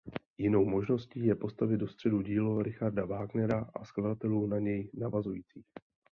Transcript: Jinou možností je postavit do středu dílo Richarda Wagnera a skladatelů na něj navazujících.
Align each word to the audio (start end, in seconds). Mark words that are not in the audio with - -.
Jinou 0.37 0.65
možností 0.65 1.25
je 1.25 1.35
postavit 1.35 1.77
do 1.77 1.87
středu 1.87 2.21
dílo 2.21 2.61
Richarda 2.63 3.05
Wagnera 3.05 3.69
a 3.73 3.85
skladatelů 3.85 4.47
na 4.47 4.59
něj 4.59 4.89
navazujících. 4.93 5.65